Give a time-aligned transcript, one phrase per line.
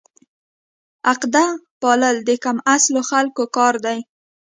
[1.11, 1.45] عقده
[1.81, 3.99] پالل د کم اصلو خلکو کار دی.